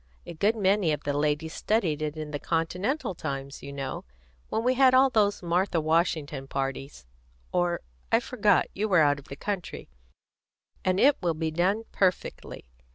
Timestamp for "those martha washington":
5.11-6.47